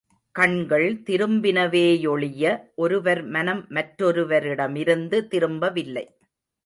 கண்கள் 0.35 0.87
திரும்பினவே 1.05 1.83
யொழிய 2.05 2.43
ஒருவர் 2.75 3.21
மனம் 3.27 3.63
மற்றொருவரிடமிருந்து 3.69 5.27
திரும்பவில்லை. 5.27 6.05